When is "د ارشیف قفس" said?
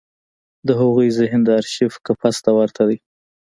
1.45-2.37